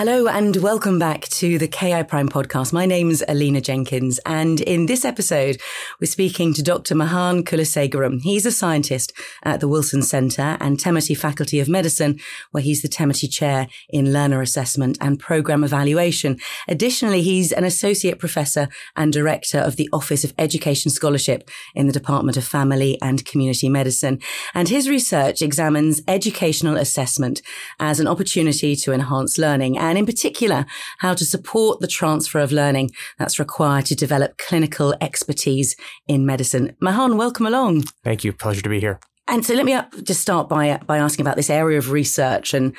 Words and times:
Hello 0.00 0.28
and 0.28 0.56
welcome 0.56 0.98
back 0.98 1.28
to 1.28 1.58
the 1.58 1.68
KI 1.68 2.02
Prime 2.04 2.30
podcast. 2.30 2.72
My 2.72 2.86
name's 2.86 3.22
Alina 3.28 3.60
Jenkins 3.60 4.18
and 4.24 4.58
in 4.62 4.86
this 4.86 5.04
episode, 5.04 5.60
we're 6.00 6.06
speaking 6.06 6.54
to 6.54 6.62
Dr. 6.62 6.94
Mahan 6.94 7.44
Kulasegaram. 7.44 8.22
He's 8.22 8.46
a 8.46 8.50
scientist 8.50 9.12
at 9.42 9.60
the 9.60 9.68
Wilson 9.68 10.00
Center 10.00 10.56
and 10.58 10.78
Temerty 10.78 11.14
Faculty 11.14 11.60
of 11.60 11.68
Medicine, 11.68 12.18
where 12.50 12.62
he's 12.62 12.80
the 12.80 12.88
Temerty 12.88 13.30
Chair 13.30 13.68
in 13.90 14.10
Learner 14.10 14.40
Assessment 14.40 14.96
and 15.02 15.20
Program 15.20 15.62
Evaluation. 15.62 16.38
Additionally, 16.66 17.20
he's 17.20 17.52
an 17.52 17.64
Associate 17.64 18.18
Professor 18.18 18.70
and 18.96 19.12
Director 19.12 19.58
of 19.58 19.76
the 19.76 19.90
Office 19.92 20.24
of 20.24 20.32
Education 20.38 20.90
Scholarship 20.90 21.46
in 21.74 21.86
the 21.86 21.92
Department 21.92 22.38
of 22.38 22.44
Family 22.46 22.96
and 23.02 23.26
Community 23.26 23.68
Medicine. 23.68 24.18
And 24.54 24.70
his 24.70 24.88
research 24.88 25.42
examines 25.42 26.00
educational 26.08 26.78
assessment 26.78 27.42
as 27.78 28.00
an 28.00 28.08
opportunity 28.08 28.74
to 28.76 28.94
enhance 28.94 29.36
learning 29.36 29.76
and 29.90 29.98
in 29.98 30.06
particular, 30.06 30.64
how 30.98 31.14
to 31.14 31.24
support 31.24 31.80
the 31.80 31.88
transfer 31.88 32.38
of 32.38 32.52
learning 32.52 32.90
that's 33.18 33.40
required 33.40 33.86
to 33.86 33.96
develop 33.96 34.38
clinical 34.38 34.94
expertise 35.00 35.74
in 36.06 36.24
medicine. 36.24 36.76
Mahan, 36.80 37.16
welcome 37.16 37.44
along. 37.44 37.82
Thank 38.04 38.22
you. 38.22 38.32
Pleasure 38.32 38.62
to 38.62 38.68
be 38.68 38.78
here. 38.78 39.00
And 39.26 39.44
so 39.44 39.54
let 39.54 39.64
me 39.64 39.74
uh, 39.74 39.84
just 40.02 40.20
start 40.20 40.48
by, 40.48 40.70
uh, 40.70 40.78
by 40.86 40.98
asking 40.98 41.24
about 41.24 41.36
this 41.36 41.50
area 41.50 41.78
of 41.78 41.90
research 41.90 42.54
and 42.54 42.74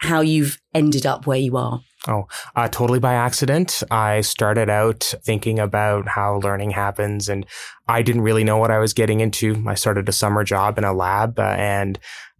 how 0.00 0.20
you've 0.20 0.58
ended 0.74 1.06
up 1.06 1.26
where 1.26 1.38
you 1.38 1.56
are. 1.56 1.80
Oh, 2.08 2.28
uh, 2.54 2.68
totally 2.68 3.00
by 3.00 3.14
accident. 3.14 3.82
I 3.90 4.20
started 4.20 4.70
out 4.70 5.12
thinking 5.24 5.58
about 5.58 6.06
how 6.06 6.38
learning 6.38 6.70
happens 6.70 7.28
and 7.28 7.44
I 7.88 8.02
didn't 8.02 8.22
really 8.22 8.44
know 8.44 8.58
what 8.58 8.70
I 8.70 8.78
was 8.78 8.92
getting 8.92 9.20
into. 9.20 9.64
I 9.66 9.74
started 9.74 10.08
a 10.08 10.12
summer 10.12 10.44
job 10.44 10.78
in 10.78 10.84
a 10.84 10.92
lab 10.92 11.38
uh, 11.38 11.42
and 11.58 11.98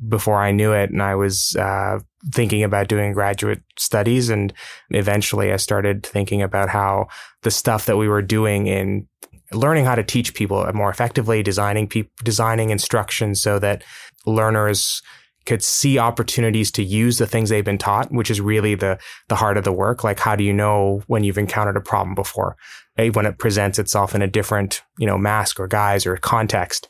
before 0.09 0.37
I 0.37 0.53
knew 0.53 0.73
it, 0.73 0.91
and 0.91 1.03
I 1.03 1.15
was 1.15 1.57
uh, 1.57 2.01
thinking 2.33 2.63
about 2.63 2.89
doing 2.89 3.13
graduate 3.13 3.63
studies. 3.79 4.29
And 4.29 4.53
eventually 4.91 5.53
I 5.53 5.57
started 5.57 6.05
thinking 6.05 6.43
about 6.43 6.69
how 6.69 7.09
the 7.43 7.51
stuff 7.51 7.87
that 7.87 7.97
we 7.97 8.09
were 8.09 8.23
doing 8.23 8.67
in 8.67 9.07
learning 9.53 9.85
how 9.85 9.95
to 9.95 10.03
teach 10.03 10.35
people 10.35 10.71
more 10.75 10.91
effectively, 10.91 11.43
designing 11.43 11.89
pe- 11.89 12.09
designing 12.25 12.71
instructions 12.71 13.41
so 13.41 13.59
that 13.59 13.85
learners 14.27 15.03
could 15.47 15.63
see 15.63 15.99
opportunities 15.99 16.71
to 16.73 16.83
use 16.83 17.19
the 17.19 17.27
things 17.27 17.49
they've 17.49 17.65
been 17.65 17.79
taught, 17.79 18.13
which 18.13 18.31
is 18.31 18.41
really 18.41 18.75
the 18.75 18.99
the 19.29 19.37
heart 19.37 19.57
of 19.57 19.65
the 19.65 19.73
work. 19.73 20.05
Like, 20.05 20.19
how 20.19 20.37
do 20.37 20.45
you 20.45 20.53
know 20.53 21.03
when 21.07 21.25
you've 21.25 21.39
encountered 21.39 21.77
a 21.77 21.81
problem 21.81 22.15
before, 22.15 22.57
when 22.97 23.27
it 23.27 23.39
presents 23.39 23.79
itself 23.79 24.15
in 24.15 24.23
a 24.23 24.27
different, 24.27 24.83
you 24.99 25.07
know, 25.07 25.17
mask 25.17 25.59
or 25.59 25.67
guise 25.67 26.07
or 26.07 26.17
context? 26.17 26.89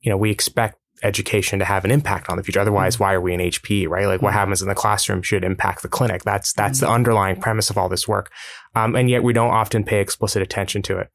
You 0.00 0.10
know, 0.10 0.16
we 0.16 0.30
expect 0.30 0.78
education 1.02 1.58
to 1.58 1.64
have 1.64 1.84
an 1.84 1.90
impact 1.90 2.28
on 2.28 2.36
the 2.36 2.42
future. 2.42 2.60
Otherwise, 2.60 2.94
mm-hmm. 2.94 3.04
why 3.04 3.14
are 3.14 3.20
we 3.20 3.34
in 3.34 3.40
HP, 3.40 3.88
right? 3.88 4.06
Like, 4.06 4.22
what 4.22 4.30
mm-hmm. 4.30 4.38
happens 4.38 4.62
in 4.62 4.68
the 4.68 4.74
classroom 4.74 5.22
should 5.22 5.44
impact 5.44 5.82
the 5.82 5.88
clinic. 5.88 6.22
That's 6.22 6.52
that's 6.52 6.78
mm-hmm. 6.78 6.86
the 6.86 6.92
underlying 6.92 7.40
premise 7.40 7.70
of 7.70 7.78
all 7.78 7.88
this 7.88 8.08
work, 8.08 8.30
um, 8.74 8.94
and 8.94 9.10
yet 9.10 9.22
we 9.22 9.32
don't 9.32 9.52
often 9.52 9.84
pay 9.84 10.00
explicit 10.00 10.42
attention 10.42 10.82
to 10.82 10.98
it. 10.98 11.10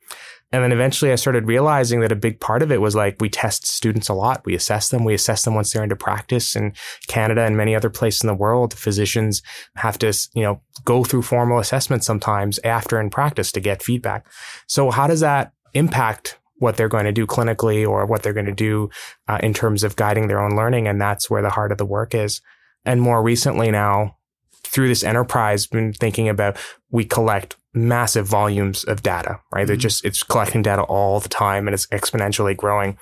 And 0.54 0.62
then 0.62 0.72
eventually 0.72 1.12
I 1.12 1.16
started 1.16 1.48
realizing 1.48 2.02
that 2.02 2.12
a 2.12 2.16
big 2.16 2.40
part 2.40 2.62
of 2.62 2.72
it 2.72 2.80
was 2.80 2.96
like 2.96 3.20
we 3.20 3.28
test 3.28 3.66
students 3.66 4.08
a 4.08 4.14
lot. 4.14 4.46
We 4.46 4.54
assess 4.54 4.90
them. 4.90 5.04
We 5.04 5.16
assess 5.16 5.44
them 5.44 5.56
once 5.56 5.74
they're 5.74 5.82
into 5.82 5.96
practice 5.96 6.56
in 6.56 6.74
Canada 7.08 7.42
and 7.42 7.58
many 7.58 7.76
other 7.76 7.90
places 7.90 8.22
in 8.22 8.28
the 8.28 8.36
world. 8.36 8.76
Physicians 8.76 9.42
have 9.78 9.98
to, 9.98 10.14
you 10.36 10.44
know, 10.44 10.62
go 10.86 11.04
through 11.04 11.24
formal 11.24 11.58
assessment 11.58 12.04
sometimes 12.04 12.60
after 12.60 13.02
in 13.02 13.10
practice 13.10 13.52
to 13.54 13.60
get 13.60 13.82
feedback. 13.82 14.28
So 14.68 14.92
how 14.92 15.08
does 15.08 15.22
that 15.22 15.54
impact 15.74 16.38
what 16.58 16.78
they're 16.78 16.90
going 16.90 17.06
to 17.06 17.12
do 17.12 17.26
clinically 17.26 17.88
or 17.88 18.06
what 18.06 18.24
they're 18.24 18.34
going 18.34 18.46
to 18.46 18.52
do 18.52 18.90
uh, 19.28 19.40
in 19.42 19.54
terms 19.54 19.84
of 19.84 19.96
guiding 19.96 20.28
their 20.28 20.42
own 20.42 20.56
learning? 20.56 20.88
And 20.88 21.00
that's 21.00 21.30
where 21.30 21.42
the 21.42 21.50
heart 21.50 21.72
of 21.72 21.78
the 21.78 21.86
work 21.86 22.14
is. 22.16 22.42
And 22.86 23.02
more 23.02 23.24
recently 23.24 23.72
now, 23.72 24.18
through 24.64 24.88
this 24.88 25.04
enterprise, 25.04 25.68
been 25.68 25.94
thinking 25.94 26.30
about 26.30 26.58
we 26.90 27.06
collect 27.06 27.56
massive 27.74 28.28
volumes 28.28 28.84
of 28.84 29.04
data, 29.04 29.40
right? 29.52 29.68
Mm-hmm. 29.68 29.80
just, 29.80 30.06
it's 30.06 30.24
collecting 30.24 30.62
data 30.62 30.84
all 30.84 31.20
the 31.20 31.30
time 31.30 31.68
and 31.68 31.74
it's 31.74 31.88
exponentially 31.88 32.56
growing. 32.56 32.98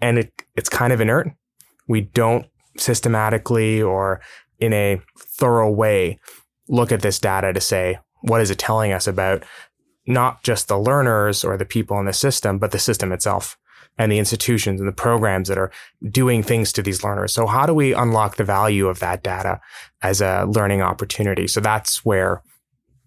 And 0.00 0.18
it, 0.18 0.32
it's 0.56 0.68
kind 0.68 0.92
of 0.92 1.00
inert. 1.00 1.28
We 1.86 2.02
don't 2.02 2.46
systematically 2.76 3.82
or 3.82 4.20
in 4.58 4.72
a 4.72 5.00
thorough 5.18 5.70
way 5.70 6.18
look 6.68 6.92
at 6.92 7.02
this 7.02 7.18
data 7.18 7.52
to 7.52 7.60
say, 7.60 7.98
what 8.22 8.40
is 8.40 8.50
it 8.50 8.58
telling 8.58 8.92
us 8.92 9.06
about 9.06 9.44
not 10.08 10.42
just 10.42 10.68
the 10.68 10.78
learners 10.78 11.44
or 11.44 11.56
the 11.56 11.64
people 11.64 11.98
in 12.00 12.06
the 12.06 12.12
system, 12.12 12.58
but 12.58 12.72
the 12.72 12.78
system 12.78 13.12
itself 13.12 13.56
and 13.98 14.10
the 14.10 14.18
institutions 14.18 14.80
and 14.80 14.88
the 14.88 14.92
programs 14.92 15.48
that 15.48 15.58
are 15.58 15.70
doing 16.10 16.42
things 16.42 16.72
to 16.72 16.82
these 16.82 17.04
learners. 17.04 17.32
So 17.32 17.46
how 17.46 17.66
do 17.66 17.74
we 17.74 17.92
unlock 17.92 18.36
the 18.36 18.44
value 18.44 18.88
of 18.88 19.00
that 19.00 19.22
data 19.22 19.60
as 20.02 20.20
a 20.20 20.46
learning 20.46 20.82
opportunity? 20.82 21.46
So 21.46 21.60
that's 21.60 22.04
where 22.04 22.42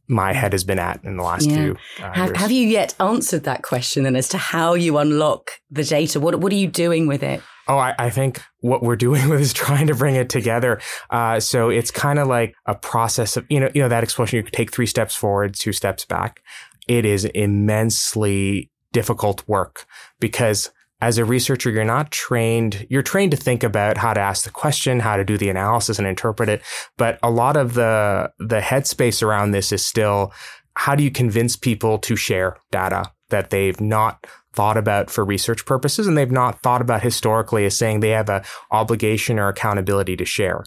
my 0.08 0.34
head 0.34 0.52
has 0.52 0.64
been 0.64 0.80
at 0.80 1.04
in 1.04 1.16
the 1.16 1.24
last 1.24 1.50
yeah. 1.50 1.56
few 1.56 1.78
uh, 2.00 2.12
have, 2.12 2.36
have, 2.36 2.52
you 2.52 2.68
yet 2.68 2.94
answered 3.00 3.46
that 3.46 3.64
question 3.64 4.04
then 4.04 4.16
as 4.16 4.28
to 4.28 4.38
how 4.38 4.74
you 4.74 4.98
unlock 4.98 5.52
the 5.72 5.86
data? 5.86 6.20
What, 6.20 6.36
what 6.36 6.52
are 6.52 6.58
you 6.58 6.68
doing 6.68 7.08
with 7.08 7.24
it? 7.24 7.42
Oh, 7.68 7.78
I, 7.78 7.96
I 7.98 8.10
think 8.10 8.42
what 8.60 8.84
we're 8.84 8.96
doing 9.08 9.30
with 9.30 9.40
is 9.40 9.54
trying 9.54 9.88
to 9.88 9.96
bring 9.96 10.16
it 10.16 10.30
together. 10.30 10.82
Uh, 11.10 11.40
so 11.40 11.70
it's 11.70 11.92
kind 11.92 12.20
of 12.20 12.28
like 12.28 12.54
a 12.66 12.76
process 12.76 13.38
of, 13.38 13.46
you 13.50 13.60
know, 13.60 13.70
you 13.74 13.82
know, 13.82 13.88
that 13.88 14.04
expression, 14.04 14.38
you 14.38 14.44
take 14.44 14.72
three 14.72 14.86
steps 14.86 15.16
forward, 15.16 15.56
two 15.56 15.72
steps 15.72 16.04
back. 16.04 16.42
It 16.88 17.06
is 17.06 17.26
immensely 17.26 18.72
difficult 18.92 19.48
work 19.48 19.86
because 20.20 20.72
as 21.02 21.18
a 21.18 21.26
researcher, 21.26 21.72
you're 21.72 21.84
not 21.84 22.12
trained, 22.12 22.86
you're 22.90 23.02
trained 23.02 23.32
to 23.32 23.38
think 23.38 23.64
about 23.64 23.98
how 23.98 24.14
to 24.14 24.22
ask 24.22 24.44
the 24.44 24.52
question, 24.52 25.00
how 25.00 25.18
to 25.18 25.24
do 25.24 25.38
the 25.38 25.50
analysis 25.50 25.98
and 25.98 26.08
interpret 26.08 26.48
it. 26.48 26.62
But 26.98 27.18
a 27.24 27.32
lot 27.32 27.58
of 27.58 27.74
the, 27.74 28.32
the 28.38 28.60
headspace 28.60 29.24
around 29.24 29.52
this 29.52 29.72
is 29.72 29.84
still, 29.84 30.32
how 30.76 30.94
do 30.94 31.04
you 31.04 31.10
convince 31.10 31.56
people 31.56 31.98
to 32.00 32.16
share 32.16 32.58
data 32.72 33.12
that 33.30 33.50
they've 33.50 33.82
not 33.82 34.28
thought 34.54 34.78
about 34.78 35.10
for 35.10 35.26
research 35.26 35.66
purposes 35.66 36.06
and 36.06 36.18
they've 36.18 36.30
not 36.30 36.62
thought 36.62 36.82
about 36.82 37.02
historically 37.02 37.66
as 37.66 37.76
saying 37.76 38.00
they 38.00 38.10
have 38.10 38.30
a 38.30 38.44
obligation 38.70 39.40
or 39.40 39.48
accountability 39.48 40.16
to 40.18 40.26
share. 40.26 40.64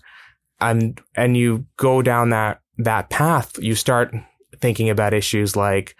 And, 0.60 1.00
and 1.14 1.36
you 1.36 1.66
go 1.76 2.02
down 2.02 2.30
that, 2.30 2.60
that 2.78 3.08
path, 3.08 3.56
you 3.58 3.74
start 3.76 4.12
thinking 4.64 4.88
about 4.88 5.12
issues 5.12 5.54
like, 5.54 5.94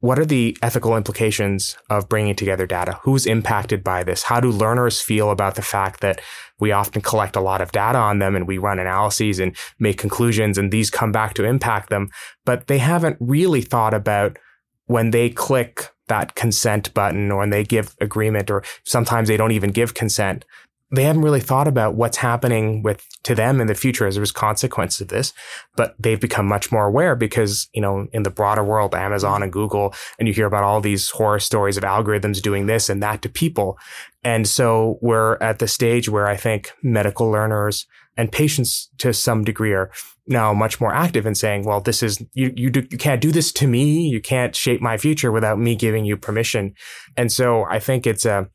what 0.00 0.18
are 0.18 0.24
the 0.24 0.56
ethical 0.62 0.96
implications 0.96 1.76
of 1.90 2.08
bringing 2.08 2.34
together 2.34 2.66
data? 2.66 2.98
Who's 3.02 3.26
impacted 3.26 3.84
by 3.84 4.02
this? 4.02 4.22
How 4.22 4.40
do 4.40 4.50
learners 4.50 5.02
feel 5.02 5.30
about 5.30 5.56
the 5.56 5.68
fact 5.76 6.00
that 6.00 6.22
we 6.58 6.72
often 6.72 7.02
collect 7.02 7.36
a 7.36 7.42
lot 7.42 7.60
of 7.60 7.70
data 7.70 7.98
on 7.98 8.18
them 8.18 8.34
and 8.34 8.48
we 8.48 8.56
run 8.56 8.78
analyses 8.78 9.38
and 9.38 9.54
make 9.78 9.98
conclusions 9.98 10.56
and 10.56 10.72
these 10.72 10.88
come 10.88 11.12
back 11.12 11.34
to 11.34 11.44
impact 11.44 11.90
them, 11.90 12.08
but 12.46 12.66
they 12.66 12.78
haven't 12.78 13.18
really 13.20 13.60
thought 13.60 13.92
about 13.92 14.38
when 14.86 15.10
they 15.10 15.28
click 15.28 15.90
that 16.06 16.34
consent 16.34 16.94
button 16.94 17.30
or 17.30 17.40
when 17.40 17.50
they 17.50 17.62
give 17.62 17.94
agreement 18.00 18.50
or 18.50 18.64
sometimes 18.86 19.28
they 19.28 19.36
don't 19.36 19.52
even 19.52 19.70
give 19.70 19.92
consent 19.92 20.46
they 20.90 21.04
haven't 21.04 21.22
really 21.22 21.40
thought 21.40 21.68
about 21.68 21.94
what's 21.94 22.16
happening 22.16 22.82
with 22.82 23.04
to 23.24 23.34
them 23.34 23.60
in 23.60 23.66
the 23.66 23.74
future 23.74 24.06
as 24.06 24.16
a 24.16 24.26
consequence 24.32 25.00
of 25.00 25.08
this, 25.08 25.34
but 25.76 25.94
they've 25.98 26.20
become 26.20 26.46
much 26.46 26.72
more 26.72 26.86
aware 26.86 27.14
because, 27.14 27.68
you 27.74 27.82
know, 27.82 28.06
in 28.12 28.22
the 28.22 28.30
broader 28.30 28.64
world, 28.64 28.94
Amazon 28.94 29.42
and 29.42 29.52
Google, 29.52 29.94
and 30.18 30.26
you 30.26 30.32
hear 30.32 30.46
about 30.46 30.64
all 30.64 30.80
these 30.80 31.10
horror 31.10 31.40
stories 31.40 31.76
of 31.76 31.84
algorithms 31.84 32.40
doing 32.40 32.66
this 32.66 32.88
and 32.88 33.02
that 33.02 33.20
to 33.22 33.28
people. 33.28 33.78
And 34.24 34.48
so 34.48 34.98
we're 35.02 35.36
at 35.42 35.58
the 35.58 35.68
stage 35.68 36.08
where 36.08 36.26
I 36.26 36.36
think 36.36 36.72
medical 36.82 37.30
learners 37.30 37.86
and 38.16 38.32
patients 38.32 38.90
to 38.98 39.12
some 39.12 39.44
degree 39.44 39.74
are 39.74 39.90
now 40.26 40.52
much 40.52 40.80
more 40.80 40.92
active 40.92 41.26
in 41.26 41.34
saying, 41.34 41.64
well, 41.64 41.80
this 41.80 42.02
is, 42.02 42.22
you, 42.32 42.52
you, 42.56 42.70
do, 42.70 42.86
you 42.90 42.98
can't 42.98 43.20
do 43.20 43.30
this 43.30 43.52
to 43.52 43.66
me. 43.66 44.08
You 44.08 44.20
can't 44.20 44.56
shape 44.56 44.80
my 44.80 44.96
future 44.96 45.30
without 45.30 45.58
me 45.58 45.76
giving 45.76 46.04
you 46.04 46.16
permission. 46.16 46.74
And 47.16 47.30
so 47.30 47.64
I 47.64 47.78
think 47.78 48.06
it's 48.06 48.24
a, 48.24 48.48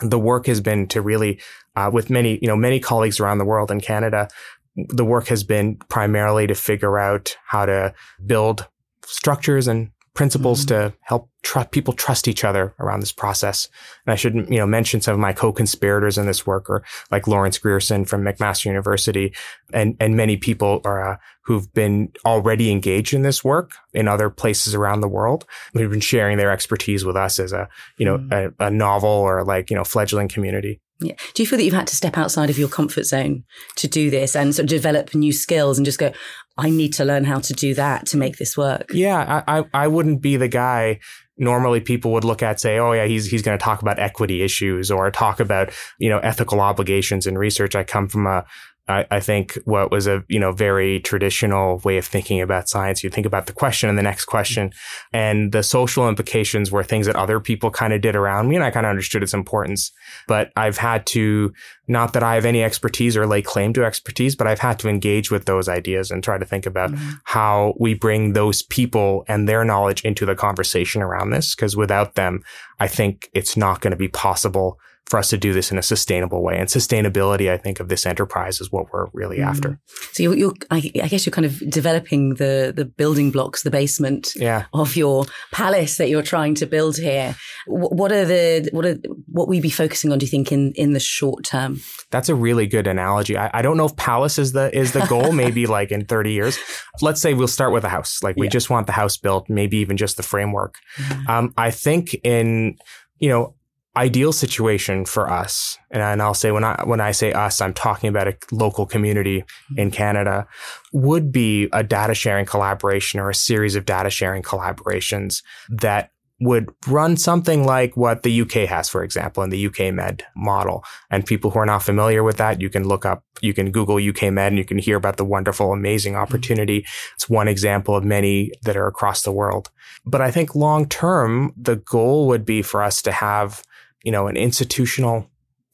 the 0.00 0.18
work 0.18 0.46
has 0.46 0.60
been 0.60 0.86
to 0.88 1.02
really, 1.02 1.40
uh, 1.76 1.90
with 1.92 2.10
many, 2.10 2.38
you 2.40 2.48
know, 2.48 2.56
many 2.56 2.80
colleagues 2.80 3.20
around 3.20 3.38
the 3.38 3.44
world 3.44 3.70
in 3.70 3.80
Canada, 3.80 4.28
the 4.76 5.04
work 5.04 5.28
has 5.28 5.44
been 5.44 5.76
primarily 5.88 6.46
to 6.46 6.54
figure 6.54 6.98
out 6.98 7.36
how 7.46 7.66
to 7.66 7.92
build 8.24 8.66
structures 9.04 9.66
and 9.68 9.90
principles 10.14 10.64
mm-hmm. 10.64 10.88
to 10.90 10.94
help 11.02 11.30
tr- 11.42 11.60
people 11.70 11.94
trust 11.94 12.28
each 12.28 12.44
other 12.44 12.74
around 12.78 13.00
this 13.00 13.12
process. 13.12 13.68
And 14.06 14.12
I 14.12 14.16
should, 14.16 14.34
you 14.34 14.58
know, 14.58 14.66
mention 14.66 15.00
some 15.00 15.14
of 15.14 15.20
my 15.20 15.32
co-conspirators 15.32 16.18
in 16.18 16.26
this 16.26 16.46
work 16.46 16.68
are 16.68 16.84
like 17.10 17.28
Lawrence 17.28 17.58
Grierson 17.58 18.04
from 18.04 18.22
McMaster 18.22 18.66
University 18.66 19.34
and, 19.72 19.96
and 20.00 20.16
many 20.16 20.36
people 20.36 20.80
are, 20.84 21.12
uh, 21.12 21.16
who've 21.44 21.72
been 21.72 22.12
already 22.24 22.70
engaged 22.70 23.14
in 23.14 23.22
this 23.22 23.44
work 23.44 23.72
in 23.92 24.08
other 24.08 24.30
places 24.30 24.74
around 24.74 25.00
the 25.00 25.08
world. 25.08 25.46
Who've 25.72 25.90
been 25.90 26.00
sharing 26.00 26.38
their 26.38 26.50
expertise 26.50 27.04
with 27.04 27.16
us 27.16 27.38
as 27.38 27.52
a, 27.52 27.68
you 27.98 28.04
know, 28.04 28.18
mm-hmm. 28.18 28.62
a, 28.62 28.66
a 28.66 28.70
novel 28.70 29.10
or 29.10 29.44
like, 29.44 29.70
you 29.70 29.76
know, 29.76 29.84
fledgling 29.84 30.28
community. 30.28 30.80
Yeah. 31.00 31.14
Do 31.34 31.42
you 31.42 31.46
feel 31.46 31.56
that 31.56 31.64
you've 31.64 31.74
had 31.74 31.86
to 31.86 31.96
step 31.96 32.18
outside 32.18 32.50
of 32.50 32.58
your 32.58 32.68
comfort 32.68 33.04
zone 33.04 33.44
to 33.76 33.88
do 33.88 34.10
this 34.10 34.36
and 34.36 34.54
sort 34.54 34.64
of 34.64 34.68
develop 34.68 35.14
new 35.14 35.32
skills 35.32 35.78
and 35.78 35.84
just 35.84 35.98
go, 35.98 36.12
I 36.58 36.68
need 36.68 36.92
to 36.94 37.04
learn 37.04 37.24
how 37.24 37.38
to 37.38 37.54
do 37.54 37.74
that 37.74 38.06
to 38.06 38.16
make 38.16 38.36
this 38.36 38.56
work? 38.56 38.90
Yeah, 38.92 39.42
I, 39.46 39.60
I, 39.60 39.64
I 39.72 39.88
wouldn't 39.88 40.20
be 40.20 40.36
the 40.36 40.48
guy 40.48 41.00
normally 41.40 41.80
people 41.80 42.12
would 42.12 42.22
look 42.22 42.42
at 42.42 42.60
say, 42.60 42.78
oh 42.78 42.92
yeah, 42.92 43.06
he's 43.06 43.26
he's 43.26 43.42
going 43.42 43.58
to 43.58 43.64
talk 43.64 43.82
about 43.82 43.98
equity 43.98 44.42
issues 44.42 44.90
or 44.90 45.10
talk 45.10 45.40
about 45.40 45.72
you 45.98 46.08
know 46.08 46.18
ethical 46.18 46.60
obligations 46.60 47.26
in 47.26 47.36
research. 47.36 47.74
I 47.74 47.82
come 47.82 48.08
from 48.08 48.26
a 48.26 48.44
I, 48.90 49.06
I, 49.10 49.20
think 49.20 49.58
what 49.64 49.90
was 49.90 50.06
a 50.06 50.24
you 50.28 50.38
know 50.38 50.52
very 50.52 51.00
traditional 51.00 51.78
way 51.84 51.98
of 51.98 52.06
thinking 52.06 52.40
about 52.40 52.68
science, 52.68 53.04
you 53.04 53.10
think 53.10 53.26
about 53.26 53.46
the 53.46 53.52
question 53.52 53.88
and 53.88 53.96
the 53.96 54.02
next 54.02 54.24
question, 54.26 54.72
and 55.12 55.52
the 55.52 55.62
social 55.62 56.08
implications 56.08 56.70
were 56.70 56.82
things 56.82 57.06
that 57.06 57.16
other 57.16 57.40
people 57.40 57.70
kind 57.70 57.92
of 57.92 58.00
did 58.00 58.16
around 58.16 58.48
me, 58.48 58.56
and 58.56 58.64
I 58.64 58.70
kind 58.70 58.86
of 58.86 58.90
understood 58.90 59.22
its 59.22 59.34
importance. 59.34 59.92
But 60.26 60.52
I've 60.56 60.78
had 60.78 61.06
to 61.06 61.52
not 61.90 62.12
that 62.12 62.22
I 62.22 62.36
have 62.36 62.44
any 62.44 62.62
expertise 62.62 63.16
or 63.16 63.26
lay 63.26 63.42
claim 63.42 63.72
to 63.72 63.84
expertise, 63.84 64.36
but 64.36 64.46
I've 64.46 64.60
had 64.60 64.78
to 64.78 64.88
engage 64.88 65.30
with 65.30 65.46
those 65.46 65.68
ideas 65.68 66.10
and 66.10 66.22
try 66.22 66.38
to 66.38 66.44
think 66.44 66.64
about 66.64 66.92
mm-hmm. 66.92 67.10
how 67.24 67.74
we 67.78 67.94
bring 67.94 68.32
those 68.32 68.62
people 68.62 69.24
and 69.26 69.48
their 69.48 69.64
knowledge 69.64 70.02
into 70.04 70.24
the 70.24 70.36
conversation 70.36 71.02
around 71.02 71.30
this. 71.30 71.54
Because 71.54 71.76
without 71.76 72.14
them, 72.14 72.42
I 72.78 72.86
think 72.86 73.28
it's 73.34 73.56
not 73.56 73.80
going 73.80 73.90
to 73.90 73.96
be 73.96 74.08
possible 74.08 74.78
for 75.06 75.18
us 75.18 75.28
to 75.30 75.36
do 75.36 75.52
this 75.52 75.72
in 75.72 75.78
a 75.78 75.82
sustainable 75.82 76.42
way. 76.42 76.56
And 76.56 76.68
sustainability, 76.68 77.50
I 77.50 77.56
think, 77.56 77.80
of 77.80 77.88
this 77.88 78.06
enterprise 78.06 78.60
is 78.60 78.70
what 78.70 78.86
we're 78.92 79.08
really 79.12 79.38
mm. 79.38 79.46
after. 79.46 79.80
So 80.12 80.22
you're, 80.22 80.36
you're 80.36 80.54
I, 80.70 80.76
I, 81.02 81.08
guess 81.08 81.26
you're 81.26 81.32
kind 81.32 81.46
of 81.46 81.58
developing 81.68 82.34
the 82.34 82.72
the 82.74 82.84
building 82.84 83.32
blocks, 83.32 83.64
the 83.64 83.72
basement 83.72 84.32
yeah. 84.36 84.66
of 84.72 84.94
your 84.94 85.24
palace 85.52 85.96
that 85.96 86.08
you're 86.08 86.22
trying 86.22 86.54
to 86.56 86.66
build 86.66 86.96
here. 86.96 87.34
What 87.66 88.12
are 88.12 88.24
the 88.24 88.68
what 88.72 88.86
are 88.86 88.98
what 89.26 89.48
we 89.48 89.60
be 89.60 89.70
focusing 89.70 90.12
on? 90.12 90.18
Do 90.18 90.26
you 90.26 90.30
think 90.30 90.52
in 90.52 90.72
in 90.76 90.92
the 90.92 91.00
short 91.00 91.42
term? 91.44 91.80
That's 92.10 92.28
a 92.28 92.34
really 92.34 92.68
good 92.68 92.86
analogy. 92.86 93.36
I, 93.36 93.50
I 93.52 93.62
don't 93.62 93.76
know 93.76 93.86
if 93.86 93.96
palace 93.96 94.38
is 94.38 94.52
the 94.52 94.76
is 94.76 94.92
the 94.92 95.04
goal. 95.06 95.32
maybe 95.40 95.66
like 95.66 95.90
in 95.90 96.04
30 96.04 96.32
years. 96.32 96.58
Let's 97.00 97.20
say 97.20 97.34
we'll 97.34 97.48
start 97.48 97.72
with 97.72 97.84
a 97.84 97.88
house. 97.88 98.22
Like 98.22 98.36
we 98.36 98.46
yeah. 98.46 98.50
just 98.50 98.70
want 98.70 98.86
the 98.86 98.92
house 98.92 99.16
built, 99.16 99.48
maybe 99.48 99.78
even 99.78 99.96
just 99.96 100.16
the 100.16 100.22
framework. 100.22 100.74
Mm-hmm. 100.96 101.30
Um, 101.30 101.54
I 101.56 101.70
think 101.70 102.14
in 102.22 102.76
you 103.18 103.28
know 103.28 103.54
ideal 103.96 104.32
situation 104.32 105.04
for 105.04 105.30
us, 105.30 105.78
and, 105.90 106.22
I'll 106.22 106.34
say 106.34 106.52
when 106.52 106.64
I 106.64 106.82
when 106.84 107.00
I 107.00 107.10
say 107.10 107.32
us, 107.32 107.60
I'm 107.60 107.74
talking 107.74 108.08
about 108.08 108.28
a 108.28 108.36
local 108.52 108.86
community 108.86 109.44
in 109.76 109.88
mm-hmm. 109.88 109.96
Canada, 109.96 110.46
would 110.92 111.32
be 111.32 111.68
a 111.72 111.82
data 111.82 112.14
sharing 112.14 112.46
collaboration 112.46 113.20
or 113.20 113.30
a 113.30 113.34
series 113.34 113.74
of 113.76 113.84
data 113.84 114.10
sharing 114.10 114.42
collaborations 114.42 115.42
that 115.68 116.10
would 116.40 116.70
run 116.86 117.16
something 117.18 117.64
like 117.64 117.96
what 117.96 118.22
the 118.22 118.40
UK 118.40 118.66
has, 118.66 118.88
for 118.88 119.04
example, 119.04 119.42
in 119.42 119.50
the 119.50 119.68
UKMED 119.68 120.22
model. 120.34 120.82
And 121.10 121.26
people 121.26 121.50
who 121.50 121.58
are 121.58 121.66
not 121.66 121.82
familiar 121.82 122.22
with 122.22 122.38
that, 122.38 122.62
you 122.62 122.70
can 122.70 122.88
look 122.88 123.04
up, 123.04 123.24
you 123.42 123.52
can 123.52 123.70
Google 123.70 123.96
UKMED 123.96 124.46
and 124.46 124.58
you 124.58 124.64
can 124.64 124.78
hear 124.78 124.96
about 124.96 125.18
the 125.18 125.24
wonderful, 125.24 125.72
amazing 125.72 126.14
mm-hmm. 126.14 126.22
opportunity. 126.22 126.86
It's 127.14 127.28
one 127.28 127.46
example 127.46 127.94
of 127.94 128.04
many 128.04 128.52
that 128.62 128.76
are 128.76 128.86
across 128.86 129.22
the 129.22 129.32
world. 129.32 129.70
But 130.06 130.22
I 130.22 130.30
think 130.30 130.54
long 130.54 130.88
term, 130.88 131.52
the 131.58 131.76
goal 131.76 132.26
would 132.28 132.46
be 132.46 132.62
for 132.62 132.82
us 132.82 133.02
to 133.02 133.12
have 133.12 133.62
you 134.02 134.12
know, 134.12 134.26
an 134.26 134.36
institutional 134.36 135.30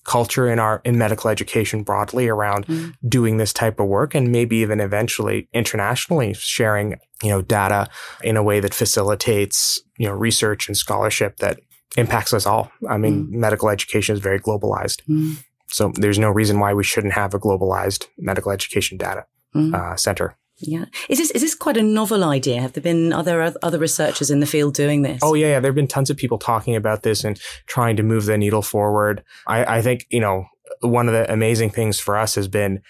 culture 0.07 0.49
in 0.49 0.59
our 0.59 0.81
in 0.85 0.97
medical 0.97 1.29
education 1.29 1.83
broadly 1.83 2.29
around 2.29 2.67
mm. 2.67 2.95
doing 3.09 3.37
this 3.37 3.53
type 3.53 3.81
of 3.81 3.89
work 3.89 4.15
and 4.15 4.31
maybe 4.31 4.57
even 4.57 4.81
eventually 4.81 5.49
internationally 5.53 6.33
sharing 6.33 6.95
you 7.23 7.29
know 7.29 7.43
data 7.43 7.89
in 8.23 8.37
a 8.37 8.43
way 8.43 8.61
that 8.61 8.73
facilitates 8.73 9.81
you 9.99 10.07
know 10.07 10.15
research 10.15 10.69
and 10.69 10.77
scholarship 10.77 11.39
that 11.39 11.59
impacts 11.97 12.33
us 12.33 12.47
all 12.47 12.71
i 12.89 12.97
mean 12.97 13.27
mm. 13.27 13.31
medical 13.31 13.69
education 13.69 14.15
is 14.15 14.21
very 14.21 14.39
globalized 14.39 15.03
mm. 15.09 15.37
so 15.67 15.93
there's 15.97 16.19
no 16.19 16.31
reason 16.31 16.61
why 16.61 16.73
we 16.73 16.85
shouldn't 16.85 17.15
have 17.15 17.35
a 17.35 17.39
globalized 17.39 18.07
medical 18.17 18.53
education 18.53 18.97
data 18.97 19.27
mm. 19.55 19.75
uh, 19.75 19.97
center 19.97 20.37
yeah. 20.59 20.87
Is 21.09 21.19
this 21.19 21.31
is 21.33 21.43
this 21.43 21.55
quite 21.55 21.77
a 21.77 21.83
novel 21.83 22.25
idea? 22.25 22.61
Have 22.61 22.73
there 22.73 22.83
been 22.83 23.13
other 23.13 23.55
other 23.63 23.79
researchers 23.79 24.31
in 24.31 24.41
the 24.41 24.47
field 24.47 24.75
doing 24.75 25.03
this? 25.03 25.21
Oh 25.23 25.35
yeah, 25.35 25.49
yeah. 25.49 25.61
There 25.61 25.71
have 25.71 25.77
been 25.77 25.87
tons 25.87 26.11
of 26.11 26.17
people 26.17 26.39
talking 26.39 26.75
about 26.75 27.03
this 27.03 27.25
and 27.25 27.39
trying 27.67 27.97
to 27.97 28.03
move 28.03 28.25
the 28.25 28.39
needle 28.39 28.63
forward. 28.63 29.23
I, 29.47 29.79
I 29.79 29.83
think, 29.83 30.07
you 30.11 30.21
know, 30.21 30.47
one 30.81 31.09
of 31.09 31.15
the 31.15 31.31
amazing 31.31 31.71
things 31.71 31.99
for 31.99 32.17
us 32.17 32.35
has 32.37 32.49
been 32.49 32.83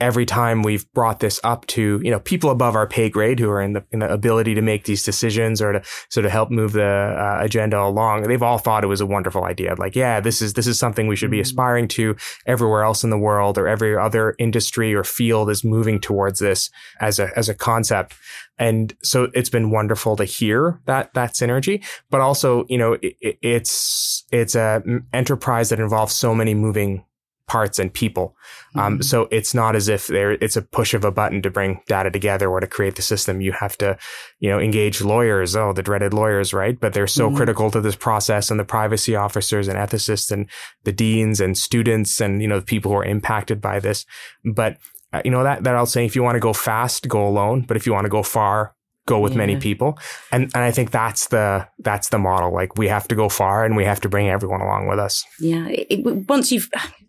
every 0.00 0.24
time 0.24 0.62
we've 0.62 0.90
brought 0.92 1.18
this 1.18 1.40
up 1.42 1.66
to, 1.66 2.00
you 2.04 2.10
know, 2.10 2.20
people 2.20 2.50
above 2.50 2.76
our 2.76 2.86
pay 2.86 3.08
grade 3.08 3.40
who 3.40 3.50
are 3.50 3.60
in 3.60 3.72
the, 3.72 3.84
in 3.90 3.98
the 3.98 4.12
ability 4.12 4.54
to 4.54 4.62
make 4.62 4.84
these 4.84 5.02
decisions 5.02 5.60
or 5.60 5.72
to 5.72 5.82
sort 6.08 6.24
of 6.24 6.30
help 6.30 6.50
move 6.50 6.72
the 6.72 6.84
uh, 6.84 7.38
agenda 7.42 7.80
along, 7.80 8.22
they've 8.22 8.42
all 8.42 8.58
thought 8.58 8.84
it 8.84 8.88
was 8.88 9.00
a 9.00 9.06
wonderful 9.06 9.44
idea. 9.44 9.74
Like, 9.76 9.96
yeah, 9.96 10.20
this 10.20 10.40
is, 10.40 10.52
this 10.54 10.68
is 10.68 10.78
something 10.78 11.08
we 11.08 11.16
should 11.16 11.30
be 11.30 11.38
mm-hmm. 11.38 11.42
aspiring 11.42 11.88
to 11.88 12.16
everywhere 12.46 12.84
else 12.84 13.02
in 13.02 13.10
the 13.10 13.18
world 13.18 13.58
or 13.58 13.66
every 13.66 13.96
other 13.96 14.36
industry 14.38 14.94
or 14.94 15.02
field 15.02 15.50
is 15.50 15.64
moving 15.64 16.00
towards 16.00 16.38
this 16.38 16.70
as 17.00 17.18
a, 17.18 17.36
as 17.36 17.48
a 17.48 17.54
concept. 17.54 18.14
And 18.56 18.94
so 19.02 19.28
it's 19.34 19.50
been 19.50 19.70
wonderful 19.70 20.16
to 20.16 20.24
hear 20.24 20.80
that, 20.86 21.12
that 21.14 21.34
synergy, 21.34 21.84
but 22.10 22.20
also, 22.20 22.66
you 22.68 22.78
know, 22.78 22.98
it, 23.02 23.16
it's, 23.42 24.24
it's 24.30 24.54
a 24.54 24.82
enterprise 25.12 25.70
that 25.70 25.80
involves 25.80 26.14
so 26.14 26.34
many 26.34 26.54
moving 26.54 27.04
parts 27.48 27.78
and 27.78 27.92
people. 27.92 28.36
Um, 28.74 28.94
mm-hmm. 28.94 29.02
so 29.02 29.26
it's 29.30 29.54
not 29.54 29.74
as 29.74 29.88
if 29.88 30.06
there, 30.06 30.32
it's 30.32 30.56
a 30.56 30.62
push 30.62 30.94
of 30.94 31.04
a 31.04 31.10
button 31.10 31.42
to 31.42 31.50
bring 31.50 31.80
data 31.88 32.10
together 32.10 32.48
or 32.48 32.60
to 32.60 32.66
create 32.66 32.96
the 32.96 33.02
system. 33.02 33.40
You 33.40 33.52
have 33.52 33.76
to, 33.78 33.98
you 34.38 34.50
know, 34.50 34.60
engage 34.60 35.02
lawyers. 35.02 35.56
Oh, 35.56 35.72
the 35.72 35.82
dreaded 35.82 36.14
lawyers, 36.14 36.54
right? 36.54 36.78
But 36.78 36.92
they're 36.92 37.06
so 37.06 37.26
mm-hmm. 37.26 37.36
critical 37.36 37.70
to 37.70 37.80
this 37.80 37.96
process 37.96 38.50
and 38.50 38.60
the 38.60 38.64
privacy 38.64 39.16
officers 39.16 39.66
and 39.66 39.78
ethicists 39.78 40.30
and 40.30 40.46
the 40.84 40.92
deans 40.92 41.40
and 41.40 41.56
students 41.58 42.20
and, 42.20 42.40
you 42.40 42.46
know, 42.46 42.60
the 42.60 42.66
people 42.66 42.92
who 42.92 42.98
are 42.98 43.04
impacted 43.04 43.60
by 43.60 43.80
this. 43.80 44.06
But, 44.44 44.76
uh, 45.12 45.22
you 45.24 45.30
know, 45.30 45.42
that, 45.42 45.64
that 45.64 45.74
I'll 45.74 45.86
say, 45.86 46.04
if 46.04 46.14
you 46.14 46.22
want 46.22 46.36
to 46.36 46.40
go 46.40 46.52
fast, 46.52 47.08
go 47.08 47.26
alone. 47.26 47.64
But 47.66 47.78
if 47.78 47.86
you 47.86 47.94
want 47.94 48.04
to 48.04 48.10
go 48.10 48.22
far, 48.22 48.74
go 49.06 49.18
with 49.18 49.32
yeah. 49.32 49.38
many 49.38 49.56
people. 49.56 49.98
And, 50.30 50.44
and 50.54 50.62
I 50.62 50.70
think 50.70 50.90
that's 50.90 51.28
the, 51.28 51.66
that's 51.78 52.10
the 52.10 52.18
model. 52.18 52.52
Like 52.52 52.76
we 52.76 52.88
have 52.88 53.08
to 53.08 53.14
go 53.14 53.30
far 53.30 53.64
and 53.64 53.74
we 53.74 53.86
have 53.86 54.02
to 54.02 54.08
bring 54.10 54.28
everyone 54.28 54.60
along 54.60 54.86
with 54.86 54.98
us. 54.98 55.24
Yeah. 55.40 55.66
It, 55.66 56.04
once 56.28 56.52
you've, 56.52 56.68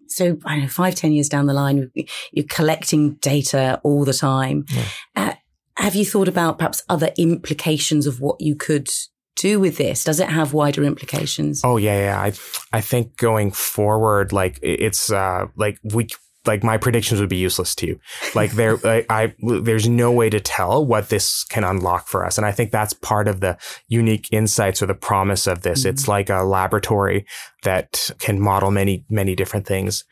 so 0.09 0.37
I 0.45 0.55
don't 0.55 0.63
know, 0.63 0.67
five, 0.67 0.95
ten 0.95 1.11
years 1.11 1.29
down 1.29 1.45
the 1.45 1.53
line, 1.53 1.91
you're 2.31 2.45
collecting 2.49 3.13
data 3.15 3.79
all 3.83 4.05
the 4.05 4.13
time. 4.13 4.65
Yeah. 4.69 4.85
Uh, 5.15 5.33
have 5.77 5.95
you 5.95 6.05
thought 6.05 6.27
about 6.27 6.57
perhaps 6.57 6.83
other 6.89 7.11
implications 7.17 8.05
of 8.05 8.19
what 8.19 8.41
you 8.41 8.55
could 8.55 8.89
do 9.37 9.59
with 9.59 9.77
this? 9.77 10.03
Does 10.03 10.19
it 10.19 10.29
have 10.29 10.53
wider 10.53 10.83
implications? 10.83 11.61
Oh 11.63 11.77
yeah, 11.77 11.99
yeah. 11.99 12.19
I 12.19 12.33
I 12.77 12.81
think 12.81 13.15
going 13.15 13.51
forward, 13.51 14.33
like 14.33 14.59
it's 14.61 15.11
uh 15.11 15.45
like 15.55 15.79
we 15.83 16.07
like 16.49 16.63
my 16.63 16.77
predictions 16.77 17.19
would 17.19 17.29
be 17.29 17.37
useless 17.37 17.75
to 17.75 17.85
you. 17.85 17.99
Like 18.33 18.53
there, 18.53 18.77
I, 18.87 19.05
I, 19.09 19.33
there's 19.61 19.87
no 19.87 20.11
way 20.11 20.31
to 20.31 20.39
tell 20.39 20.83
what 20.83 21.09
this 21.09 21.43
can 21.43 21.63
unlock 21.63 22.07
for 22.07 22.25
us. 22.25 22.37
And 22.37 22.45
I 22.45 22.51
think 22.51 22.71
that's 22.71 22.91
part 22.91 23.27
of 23.27 23.39
the 23.39 23.57
unique 23.87 24.27
insights 24.31 24.81
or 24.81 24.87
the 24.87 24.95
promise 24.95 25.45
of 25.45 25.61
this. 25.61 25.81
Mm-hmm. 25.81 25.89
It's 25.89 26.07
like 26.07 26.29
a 26.29 26.41
laboratory 26.41 27.25
that 27.63 28.09
can 28.19 28.39
model 28.39 28.71
many, 28.71 29.05
many 29.09 29.35
different 29.35 29.67
things 29.67 30.05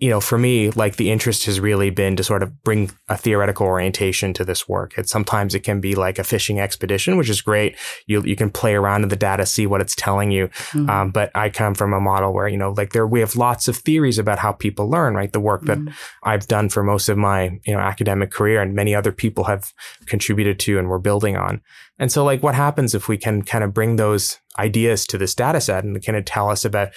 you 0.00 0.08
know, 0.08 0.18
for 0.18 0.38
me, 0.38 0.70
like 0.70 0.96
the 0.96 1.10
interest 1.10 1.44
has 1.44 1.60
really 1.60 1.90
been 1.90 2.16
to 2.16 2.24
sort 2.24 2.42
of 2.42 2.62
bring 2.64 2.90
a 3.10 3.18
theoretical 3.18 3.66
orientation 3.66 4.32
to 4.32 4.46
this 4.46 4.66
work. 4.66 4.96
It 4.96 5.10
sometimes 5.10 5.54
it 5.54 5.60
can 5.60 5.78
be 5.78 5.94
like 5.94 6.18
a 6.18 6.24
fishing 6.24 6.58
expedition, 6.58 7.18
which 7.18 7.28
is 7.28 7.42
great. 7.42 7.76
You 8.06 8.22
you 8.22 8.34
can 8.34 8.50
play 8.50 8.74
around 8.74 9.02
in 9.02 9.10
the 9.10 9.16
data, 9.16 9.44
see 9.44 9.66
what 9.66 9.82
it's 9.82 9.94
telling 9.94 10.30
you. 10.30 10.48
Mm-hmm. 10.48 10.88
Um, 10.88 11.10
but 11.10 11.30
I 11.34 11.50
come 11.50 11.74
from 11.74 11.92
a 11.92 12.00
model 12.00 12.32
where 12.32 12.48
you 12.48 12.56
know, 12.56 12.72
like 12.72 12.92
there 12.92 13.06
we 13.06 13.20
have 13.20 13.36
lots 13.36 13.68
of 13.68 13.76
theories 13.76 14.18
about 14.18 14.38
how 14.38 14.52
people 14.52 14.88
learn. 14.88 15.14
Right, 15.14 15.32
the 15.32 15.38
work 15.38 15.64
mm-hmm. 15.64 15.84
that 15.84 15.94
I've 16.22 16.48
done 16.48 16.70
for 16.70 16.82
most 16.82 17.10
of 17.10 17.18
my 17.18 17.60
you 17.66 17.74
know 17.74 17.80
academic 17.80 18.30
career, 18.30 18.62
and 18.62 18.74
many 18.74 18.94
other 18.94 19.12
people 19.12 19.44
have 19.44 19.74
contributed 20.06 20.58
to, 20.60 20.78
and 20.78 20.88
we're 20.88 20.98
building 20.98 21.36
on. 21.36 21.60
And 21.98 22.10
so, 22.10 22.24
like, 22.24 22.42
what 22.42 22.54
happens 22.54 22.94
if 22.94 23.08
we 23.08 23.18
can 23.18 23.42
kind 23.42 23.62
of 23.62 23.74
bring 23.74 23.96
those 23.96 24.38
ideas 24.58 25.06
to 25.08 25.18
this 25.18 25.34
data 25.34 25.60
set 25.60 25.84
and 25.84 26.04
kind 26.04 26.16
of 26.16 26.24
tell 26.24 26.48
us 26.48 26.64
about 26.64 26.88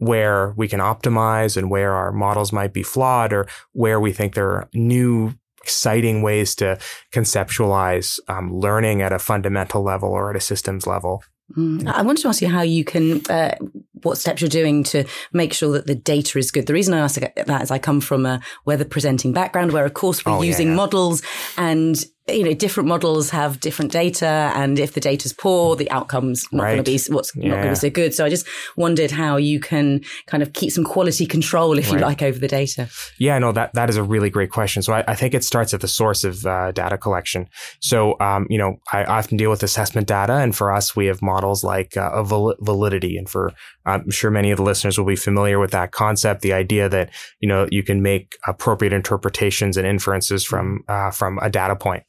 where 0.00 0.52
we 0.56 0.66
can 0.66 0.80
optimize 0.80 1.56
and 1.56 1.70
where 1.70 1.92
our 1.92 2.10
models 2.10 2.52
might 2.52 2.72
be 2.72 2.82
flawed 2.82 3.32
or 3.32 3.46
where 3.72 4.00
we 4.00 4.12
think 4.12 4.34
there 4.34 4.50
are 4.50 4.68
new 4.72 5.34
exciting 5.62 6.22
ways 6.22 6.54
to 6.54 6.78
conceptualize 7.12 8.18
um, 8.28 8.52
learning 8.52 9.02
at 9.02 9.12
a 9.12 9.18
fundamental 9.18 9.82
level 9.82 10.08
or 10.08 10.30
at 10.30 10.36
a 10.36 10.40
systems 10.40 10.86
level. 10.86 11.22
Mm. 11.54 11.86
I 11.86 12.00
wanted 12.02 12.22
to 12.22 12.28
ask 12.28 12.40
you 12.40 12.48
how 12.48 12.62
you 12.62 12.82
can, 12.82 13.20
uh, 13.28 13.56
what 14.02 14.16
steps 14.16 14.40
you're 14.40 14.48
doing 14.48 14.84
to 14.84 15.04
make 15.32 15.52
sure 15.52 15.72
that 15.72 15.86
the 15.86 15.94
data 15.94 16.38
is 16.38 16.50
good. 16.50 16.66
The 16.66 16.72
reason 16.72 16.94
I 16.94 17.00
ask 17.00 17.20
that 17.20 17.62
is 17.62 17.70
I 17.70 17.78
come 17.78 18.00
from 18.00 18.24
a 18.24 18.40
weather 18.64 18.84
presenting 18.84 19.34
background 19.34 19.72
where, 19.72 19.84
of 19.84 19.92
course, 19.92 20.24
we're 20.24 20.32
oh, 20.32 20.42
using 20.42 20.68
yeah, 20.68 20.72
yeah. 20.72 20.76
models 20.76 21.22
and 21.58 22.02
you 22.32 22.44
know, 22.44 22.54
different 22.54 22.88
models 22.88 23.30
have 23.30 23.60
different 23.60 23.92
data, 23.92 24.52
and 24.54 24.78
if 24.78 24.94
the 24.94 25.00
data's 25.00 25.32
poor, 25.32 25.76
the 25.76 25.90
outcome's 25.90 26.46
not 26.52 26.64
right. 26.64 26.72
going 26.74 26.84
to 26.84 26.90
be 26.90 27.14
what's 27.14 27.34
yeah. 27.34 27.48
not 27.48 27.54
going 27.56 27.66
to 27.66 27.70
be 27.70 27.76
so 27.76 27.90
good. 27.90 28.14
So 28.14 28.24
I 28.24 28.28
just 28.28 28.46
wondered 28.76 29.10
how 29.10 29.36
you 29.36 29.60
can 29.60 30.02
kind 30.26 30.42
of 30.42 30.52
keep 30.52 30.72
some 30.72 30.84
quality 30.84 31.26
control, 31.26 31.78
if 31.78 31.90
right. 31.90 32.00
you 32.00 32.04
like, 32.04 32.22
over 32.22 32.38
the 32.38 32.48
data. 32.48 32.88
Yeah, 33.18 33.38
no, 33.38 33.52
that 33.52 33.74
that 33.74 33.90
is 33.90 33.96
a 33.96 34.02
really 34.02 34.30
great 34.30 34.50
question. 34.50 34.82
So 34.82 34.92
I, 34.92 35.04
I 35.08 35.14
think 35.14 35.34
it 35.34 35.44
starts 35.44 35.74
at 35.74 35.80
the 35.80 35.88
source 35.88 36.24
of 36.24 36.46
uh, 36.46 36.72
data 36.72 36.98
collection. 36.98 37.48
So 37.80 38.18
um, 38.20 38.46
you 38.48 38.58
know, 38.58 38.76
I 38.92 39.04
often 39.04 39.36
deal 39.36 39.50
with 39.50 39.62
assessment 39.62 40.06
data, 40.06 40.34
and 40.34 40.54
for 40.54 40.72
us, 40.72 40.96
we 40.96 41.06
have 41.06 41.22
models 41.22 41.64
like 41.64 41.96
uh, 41.96 42.22
val- 42.22 42.56
validity, 42.60 43.16
and 43.16 43.28
for 43.28 43.52
I'm 43.86 44.10
sure 44.10 44.30
many 44.30 44.50
of 44.50 44.58
the 44.58 44.62
listeners 44.62 44.98
will 44.98 45.06
be 45.06 45.16
familiar 45.16 45.58
with 45.58 45.70
that 45.72 45.92
concept. 45.92 46.42
The 46.42 46.52
idea 46.52 46.88
that 46.88 47.10
you 47.40 47.48
know 47.48 47.66
you 47.70 47.82
can 47.82 48.02
make 48.02 48.36
appropriate 48.46 48.92
interpretations 48.92 49.76
and 49.76 49.86
inferences 49.86 50.44
from 50.44 50.84
uh, 50.88 51.10
from 51.10 51.38
a 51.42 51.50
data 51.50 51.76
point. 51.76 52.04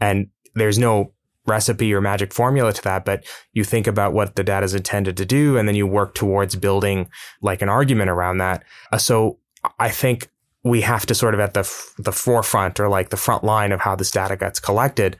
And 0.00 0.28
there's 0.54 0.78
no 0.78 1.12
recipe 1.46 1.92
or 1.92 2.00
magic 2.00 2.32
formula 2.32 2.72
to 2.72 2.82
that, 2.82 3.04
but 3.04 3.24
you 3.52 3.64
think 3.64 3.86
about 3.86 4.12
what 4.12 4.36
the 4.36 4.44
data 4.44 4.64
is 4.64 4.74
intended 4.74 5.16
to 5.16 5.24
do, 5.24 5.56
and 5.56 5.66
then 5.66 5.74
you 5.74 5.86
work 5.86 6.14
towards 6.14 6.56
building 6.56 7.08
like 7.42 7.62
an 7.62 7.68
argument 7.68 8.10
around 8.10 8.38
that. 8.38 8.62
Uh, 8.92 8.98
so 8.98 9.38
I 9.78 9.90
think 9.90 10.30
we 10.62 10.82
have 10.82 11.06
to 11.06 11.14
sort 11.14 11.34
of 11.34 11.40
at 11.40 11.54
the 11.54 11.62
the 11.98 12.12
forefront 12.12 12.78
or 12.78 12.88
like 12.88 13.10
the 13.10 13.16
front 13.16 13.44
line 13.44 13.72
of 13.72 13.80
how 13.80 13.96
this 13.96 14.10
data 14.10 14.36
gets 14.36 14.60
collected 14.60 15.16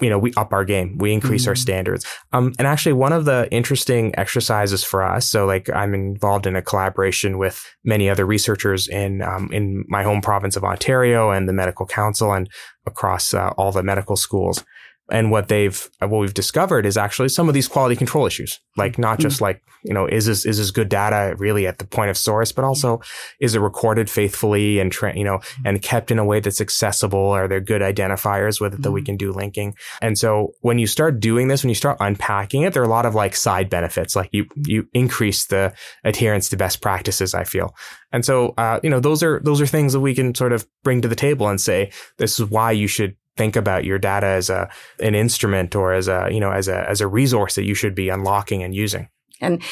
you 0.00 0.10
know, 0.10 0.18
we 0.18 0.32
up 0.36 0.52
our 0.52 0.64
game, 0.64 0.98
we 0.98 1.12
increase 1.12 1.44
mm 1.44 1.48
our 1.48 1.54
standards. 1.54 2.04
Um, 2.32 2.52
and 2.58 2.66
actually 2.66 2.92
one 2.92 3.12
of 3.12 3.24
the 3.24 3.48
interesting 3.50 4.14
exercises 4.18 4.84
for 4.84 5.02
us, 5.02 5.26
so 5.28 5.46
like 5.46 5.70
I'm 5.70 5.94
involved 5.94 6.46
in 6.46 6.56
a 6.56 6.62
collaboration 6.62 7.38
with 7.38 7.64
many 7.84 8.10
other 8.10 8.26
researchers 8.26 8.86
in, 8.86 9.22
um, 9.22 9.48
in 9.52 9.84
my 9.88 10.02
home 10.02 10.20
province 10.20 10.56
of 10.56 10.64
Ontario 10.64 11.30
and 11.30 11.48
the 11.48 11.52
medical 11.52 11.86
council 11.86 12.32
and 12.32 12.50
across 12.86 13.32
uh, 13.32 13.50
all 13.56 13.72
the 13.72 13.82
medical 13.82 14.16
schools. 14.16 14.64
And 15.10 15.30
what 15.30 15.48
they've, 15.48 15.90
what 16.00 16.18
we've 16.18 16.34
discovered 16.34 16.84
is 16.84 16.96
actually 16.96 17.30
some 17.30 17.48
of 17.48 17.54
these 17.54 17.68
quality 17.68 17.96
control 17.96 18.26
issues, 18.26 18.60
like 18.76 18.98
not 18.98 19.18
just 19.18 19.38
mm 19.38 19.42
like, 19.42 19.62
you 19.84 19.94
know, 19.94 20.06
is 20.06 20.26
this, 20.26 20.44
is 20.44 20.58
this 20.58 20.72
good 20.72 20.88
data 20.88 21.36
really 21.38 21.66
at 21.66 21.78
the 21.78 21.86
point 21.86 22.10
of 22.10 22.18
source, 22.18 22.50
but 22.50 22.64
also 22.64 23.00
is 23.40 23.54
it 23.54 23.60
recorded 23.60 24.10
faithfully 24.10 24.80
and, 24.80 24.90
tra- 24.90 25.16
you 25.16 25.22
know, 25.22 25.38
mm. 25.38 25.62
and 25.64 25.80
kept 25.80 26.10
in 26.10 26.18
a 26.18 26.24
way 26.24 26.40
that's 26.40 26.60
accessible? 26.60 27.30
Are 27.30 27.46
there 27.46 27.60
good 27.60 27.80
identifiers 27.80 28.60
with 28.60 28.74
it 28.74 28.82
that 28.82 28.90
we 28.90 29.02
mm. 29.02 29.06
can 29.06 29.16
do 29.16 29.32
linking? 29.32 29.74
And 30.02 30.18
so 30.18 30.54
when 30.62 30.78
you 30.78 30.88
start 30.88 31.20
doing 31.20 31.46
this, 31.46 31.62
when 31.62 31.68
you 31.68 31.76
start 31.76 31.96
unpacking 32.00 32.62
it, 32.62 32.72
there 32.72 32.82
are 32.82 32.86
a 32.86 32.90
lot 32.90 33.06
of 33.06 33.14
like 33.14 33.36
side 33.36 33.70
benefits, 33.70 34.16
like 34.16 34.30
you, 34.32 34.46
you 34.56 34.88
increase 34.92 35.46
the 35.46 35.72
adherence 36.02 36.48
to 36.48 36.56
best 36.56 36.82
practices, 36.82 37.32
I 37.32 37.44
feel. 37.44 37.74
And 38.10 38.24
so, 38.24 38.54
uh, 38.58 38.80
you 38.82 38.90
know, 38.90 39.00
those 39.00 39.22
are, 39.22 39.40
those 39.44 39.60
are 39.60 39.66
things 39.66 39.92
that 39.92 40.00
we 40.00 40.14
can 40.14 40.34
sort 40.34 40.52
of 40.52 40.66
bring 40.82 41.02
to 41.02 41.08
the 41.08 41.14
table 41.14 41.46
and 41.46 41.60
say, 41.60 41.92
this 42.16 42.40
is 42.40 42.46
why 42.46 42.72
you 42.72 42.88
should 42.88 43.14
think 43.38 43.56
about 43.56 43.84
your 43.84 43.98
data 43.98 44.26
as 44.26 44.50
a 44.50 44.68
an 45.00 45.14
instrument 45.14 45.74
or 45.74 45.92
as 45.92 46.08
a 46.08 46.28
you 46.30 46.40
know 46.40 46.50
as 46.50 46.68
a 46.68 46.88
as 46.88 47.00
a 47.00 47.06
resource 47.06 47.54
that 47.54 47.64
you 47.64 47.74
should 47.74 47.94
be 47.94 48.08
unlocking 48.08 48.62
and 48.62 48.74
using. 48.74 49.08
And 49.40 49.62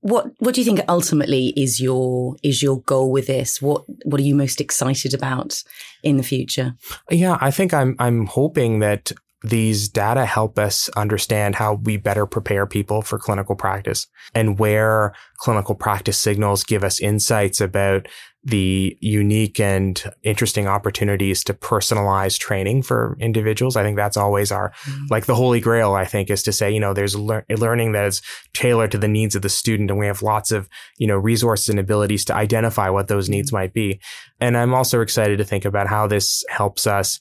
what 0.00 0.30
what 0.38 0.54
do 0.54 0.60
you 0.60 0.64
think 0.64 0.80
ultimately 0.88 1.48
is 1.56 1.80
your 1.80 2.36
is 2.42 2.62
your 2.62 2.80
goal 2.82 3.10
with 3.10 3.26
this? 3.26 3.60
What 3.60 3.84
what 4.04 4.20
are 4.20 4.24
you 4.24 4.34
most 4.34 4.60
excited 4.60 5.12
about 5.12 5.62
in 6.02 6.16
the 6.16 6.22
future? 6.22 6.74
Yeah, 7.10 7.36
I 7.40 7.50
think 7.50 7.74
I'm 7.74 7.96
I'm 7.98 8.26
hoping 8.26 8.78
that 8.78 9.12
these 9.42 9.88
data 9.88 10.26
help 10.26 10.58
us 10.58 10.90
understand 10.96 11.54
how 11.54 11.74
we 11.74 11.96
better 11.96 12.26
prepare 12.26 12.66
people 12.66 13.00
for 13.02 13.18
clinical 13.18 13.56
practice 13.56 14.06
and 14.34 14.58
where 14.58 15.14
clinical 15.38 15.74
practice 15.74 16.18
signals 16.18 16.62
give 16.62 16.84
us 16.84 17.00
insights 17.00 17.60
about 17.60 18.06
the 18.42 18.96
unique 19.00 19.60
and 19.60 20.02
interesting 20.22 20.66
opportunities 20.66 21.44
to 21.44 21.52
personalize 21.52 22.38
training 22.38 22.82
for 22.82 23.16
individuals. 23.20 23.76
I 23.76 23.82
think 23.82 23.96
that's 23.96 24.16
always 24.16 24.50
our, 24.50 24.70
mm-hmm. 24.70 25.04
like 25.10 25.26
the 25.26 25.34
holy 25.34 25.60
grail, 25.60 25.92
I 25.92 26.06
think, 26.06 26.30
is 26.30 26.42
to 26.44 26.52
say, 26.52 26.70
you 26.70 26.80
know, 26.80 26.94
there's 26.94 27.14
lear- 27.14 27.44
learning 27.50 27.92
that 27.92 28.06
is 28.06 28.22
tailored 28.54 28.92
to 28.92 28.98
the 28.98 29.08
needs 29.08 29.34
of 29.34 29.42
the 29.42 29.50
student. 29.50 29.90
And 29.90 29.98
we 29.98 30.06
have 30.06 30.22
lots 30.22 30.52
of, 30.52 30.70
you 30.96 31.06
know, 31.06 31.18
resources 31.18 31.68
and 31.68 31.78
abilities 31.78 32.24
to 32.26 32.34
identify 32.34 32.88
what 32.88 33.08
those 33.08 33.28
needs 33.28 33.50
mm-hmm. 33.50 33.58
might 33.58 33.74
be. 33.74 34.00
And 34.40 34.56
I'm 34.56 34.72
also 34.72 35.02
excited 35.02 35.36
to 35.36 35.44
think 35.44 35.66
about 35.66 35.88
how 35.88 36.06
this 36.06 36.42
helps 36.48 36.86
us 36.86 37.20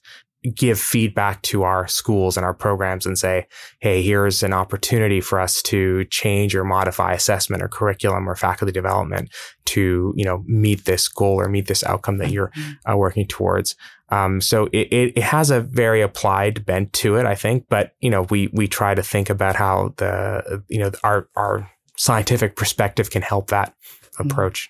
give 0.55 0.79
feedback 0.79 1.41
to 1.41 1.63
our 1.63 1.87
schools 1.87 2.37
and 2.37 2.45
our 2.45 2.53
programs 2.53 3.05
and 3.05 3.17
say, 3.17 3.45
Hey, 3.79 4.01
here's 4.01 4.41
an 4.41 4.53
opportunity 4.53 5.19
for 5.19 5.39
us 5.39 5.61
to 5.63 6.05
change 6.05 6.55
or 6.55 6.63
modify 6.63 7.13
assessment 7.13 7.61
or 7.61 7.67
curriculum 7.67 8.29
or 8.29 8.35
faculty 8.35 8.71
development 8.71 9.29
to, 9.65 10.13
you 10.15 10.23
know, 10.23 10.43
meet 10.47 10.85
this 10.85 11.07
goal 11.07 11.39
or 11.39 11.49
meet 11.49 11.67
this 11.67 11.83
outcome 11.83 12.17
that 12.17 12.31
you're 12.31 12.51
mm-hmm. 12.55 12.91
uh, 12.91 12.95
working 12.95 13.27
towards. 13.27 13.75
Um, 14.09 14.41
so 14.41 14.67
it, 14.71 14.87
it, 14.91 15.17
it, 15.17 15.23
has 15.23 15.51
a 15.51 15.61
very 15.61 16.01
applied 16.01 16.65
bent 16.65 16.93
to 16.93 17.17
it, 17.17 17.27
I 17.27 17.35
think, 17.35 17.65
but, 17.69 17.93
you 17.99 18.09
know, 18.09 18.23
we, 18.23 18.47
we 18.47 18.67
try 18.67 18.95
to 18.95 19.03
think 19.03 19.29
about 19.29 19.55
how 19.55 19.93
the, 19.97 20.63
you 20.67 20.79
know, 20.79 20.91
our, 21.03 21.29
our 21.35 21.69
scientific 21.95 22.55
perspective 22.55 23.11
can 23.11 23.21
help 23.21 23.49
that. 23.49 23.75
Approach. 24.19 24.69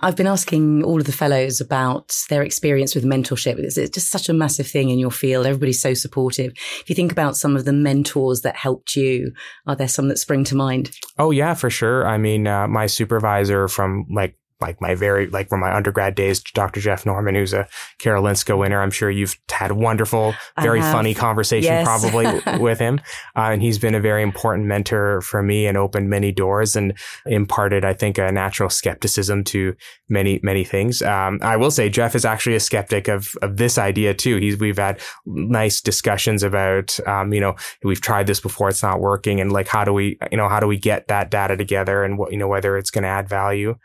I've 0.00 0.16
been 0.16 0.26
asking 0.26 0.84
all 0.84 0.98
of 0.98 1.06
the 1.06 1.12
fellows 1.12 1.60
about 1.60 2.16
their 2.28 2.42
experience 2.42 2.94
with 2.94 3.04
mentorship. 3.04 3.58
It's, 3.58 3.76
it's, 3.76 3.90
just 3.90 4.10
such 4.10 4.28
a 4.28 4.32
massive 4.32 4.66
thing 4.66 4.90
in 4.90 4.98
your 4.98 5.10
field. 5.10 5.46
Everybody's 5.46 5.80
so 5.80 5.94
supportive. 5.94 6.52
If 6.80 6.84
you 6.88 6.94
think 6.94 7.12
about 7.12 7.36
some 7.36 7.56
of 7.56 7.64
the 7.64 7.72
mentors 7.72 8.42
that 8.42 8.56
helped 8.56 8.96
you, 8.96 9.32
are 9.66 9.76
there 9.76 9.88
some 9.88 10.08
that 10.08 10.18
spring 10.18 10.44
to 10.44 10.54
mind? 10.54 10.90
Oh 11.18 11.30
yeah, 11.30 11.54
for 11.54 11.70
sure. 11.70 12.06
I 12.06 12.18
mean, 12.18 12.46
uh, 12.46 12.68
my 12.68 12.86
supervisor 12.86 13.68
from 13.68 14.06
like 14.10 14.36
like 14.60 14.80
my 14.80 14.94
very 14.94 15.28
like 15.28 15.48
from 15.48 15.60
my 15.60 15.74
undergrad 15.74 16.14
days, 16.14 16.40
Dr. 16.40 16.80
Geoff 16.80 17.06
Norman, 17.06 17.34
who's 17.34 17.52
a 17.52 17.68
Karolinska 17.98 18.58
winner. 18.58 18.80
I'm 18.80 18.90
sure 18.90 19.10
you've 19.10 19.38
had 19.50 19.72
wonderful, 19.72 20.34
very 20.60 20.80
funny 20.80 21.14
conversation 21.14 21.72
yes. 21.72 21.86
probably 21.86 22.58
with 22.58 22.78
him, 22.78 23.00
uh, 23.36 23.50
and 23.52 23.62
he's 23.62 23.78
been 23.78 23.94
a 23.94 24.00
very 24.00 24.22
important 24.22 24.66
mentor 24.66 25.20
for 25.20 25.42
me 25.42 25.66
and 25.66 25.76
opened 25.76 26.10
many 26.10 26.32
doors 26.32 26.76
and 26.76 26.94
imparted, 27.26 27.84
I 27.84 27.92
think, 27.92 28.18
a 28.18 28.32
natural 28.32 28.70
skepticism 28.70 29.44
to 29.44 29.74
many 30.08 30.40
many 30.42 30.64
things. 30.64 31.02
Um, 31.02 31.38
I 31.42 31.56
will 31.56 31.70
say 31.70 31.88
Jeff 31.88 32.14
is 32.14 32.24
actually 32.24 32.56
a 32.56 32.60
skeptic 32.60 33.08
of 33.08 33.34
of 33.42 33.56
this 33.56 33.78
idea 33.78 34.14
too. 34.14 34.36
He's 34.36 34.58
we've 34.58 34.78
had 34.78 35.00
nice 35.26 35.80
discussions 35.80 36.42
about, 36.42 36.98
um, 37.06 37.32
you 37.32 37.40
know, 37.40 37.54
we've 37.84 38.00
tried 38.00 38.26
this 38.26 38.40
before, 38.40 38.68
it's 38.68 38.82
not 38.82 39.00
working, 39.00 39.40
and 39.40 39.52
like 39.52 39.68
how 39.68 39.84
do 39.84 39.92
we, 39.92 40.18
you 40.30 40.36
know, 40.36 40.48
how 40.48 40.60
do 40.60 40.66
we 40.66 40.78
get 40.78 41.08
that 41.08 41.30
data 41.30 41.56
together 41.56 42.04
and 42.04 42.18
what 42.18 42.32
you 42.32 42.38
know 42.38 42.48
whether 42.48 42.76
it's 42.76 42.90
going 42.90 43.02
to 43.02 43.08
add 43.08 43.28
value. 43.28 43.76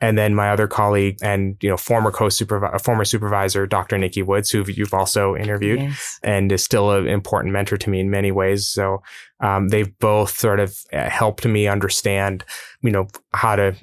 And 0.00 0.16
then 0.16 0.34
my 0.34 0.50
other 0.50 0.68
colleague 0.68 1.18
and, 1.22 1.56
you 1.60 1.68
know, 1.68 1.76
former 1.76 2.10
co-supervisor, 2.10 2.78
former 2.78 3.04
supervisor, 3.04 3.66
Dr. 3.66 3.98
Nikki 3.98 4.22
Woods, 4.22 4.50
who 4.50 4.64
you've 4.68 4.94
also 4.94 5.34
interviewed 5.34 5.80
yes. 5.80 6.20
and 6.22 6.52
is 6.52 6.62
still 6.62 6.92
an 6.92 7.08
important 7.08 7.52
mentor 7.52 7.76
to 7.76 7.90
me 7.90 8.00
in 8.00 8.10
many 8.10 8.30
ways. 8.30 8.68
So, 8.68 9.02
um, 9.40 9.68
they've 9.68 9.98
both 9.98 10.38
sort 10.38 10.60
of 10.60 10.78
uh, 10.92 11.08
helped 11.10 11.44
me 11.46 11.66
understand, 11.66 12.44
you 12.82 12.90
know, 12.90 13.08
how 13.32 13.56
to 13.56 13.74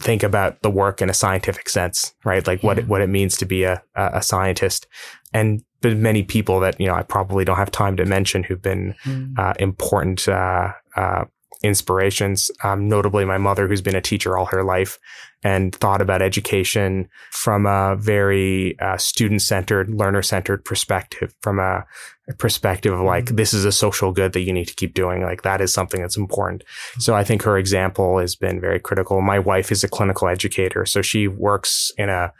think 0.00 0.22
about 0.22 0.62
the 0.62 0.70
work 0.70 1.00
in 1.00 1.10
a 1.10 1.14
scientific 1.14 1.68
sense, 1.68 2.14
right? 2.24 2.46
Like 2.46 2.62
yeah. 2.62 2.66
what, 2.66 2.78
it, 2.78 2.88
what 2.88 3.00
it 3.00 3.08
means 3.08 3.36
to 3.38 3.44
be 3.44 3.64
a, 3.64 3.82
a 3.94 4.22
scientist 4.22 4.86
and 5.32 5.64
many 5.82 6.22
people 6.22 6.60
that, 6.60 6.80
you 6.80 6.86
know, 6.86 6.94
I 6.94 7.02
probably 7.02 7.44
don't 7.44 7.56
have 7.56 7.70
time 7.70 7.96
to 7.98 8.04
mention 8.04 8.42
who've 8.42 8.62
been, 8.62 8.94
mm. 9.04 9.38
uh, 9.38 9.52
important, 9.58 10.26
uh, 10.28 10.72
uh, 10.96 11.24
inspirations, 11.64 12.50
um, 12.62 12.88
notably 12.88 13.24
my 13.24 13.38
mother, 13.38 13.66
who's 13.66 13.80
been 13.80 13.96
a 13.96 14.00
teacher 14.00 14.36
all 14.36 14.44
her 14.46 14.62
life 14.62 14.98
and 15.42 15.74
thought 15.74 16.02
about 16.02 16.22
education 16.22 17.08
from 17.30 17.64
a 17.66 17.96
very 17.96 18.78
uh, 18.80 18.98
student 18.98 19.40
centered, 19.40 19.90
learner 19.90 20.22
centered 20.22 20.64
perspective, 20.64 21.34
from 21.40 21.58
a, 21.58 21.84
a, 22.28 22.34
perspective 22.34 22.92
of 22.92 23.00
like, 23.00 23.24
mm-hmm. 23.24 23.36
this 23.36 23.54
is 23.54 23.64
a 23.64 23.72
social 23.72 24.12
good 24.12 24.34
that 24.34 24.42
you 24.42 24.52
need 24.52 24.68
to 24.68 24.74
keep 24.74 24.94
doing. 24.94 25.22
Like 25.22 25.42
that 25.42 25.60
is 25.60 25.72
something 25.72 26.02
that's 26.02 26.18
important. 26.18 26.64
So 26.98 27.14
I 27.14 27.24
think 27.24 27.42
her 27.42 27.56
example 27.56 28.18
has 28.18 28.36
been 28.36 28.60
very 28.60 28.78
critical. 28.78 29.20
My 29.22 29.38
wife 29.38 29.72
is 29.72 29.82
a 29.82 29.88
clinical 29.88 30.28
educator. 30.28 30.84
So 30.84 31.00
she 31.00 31.28
works 31.28 31.90
in 31.96 32.10
a 32.10 32.32